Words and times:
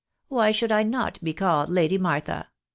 Why 0.29 0.49
should 0.49 0.71
I 0.71 0.81
not 0.81 1.19
be 1.23 1.31
called 1.31 1.69
Lady 1.69 1.99
Martha 1.99 2.47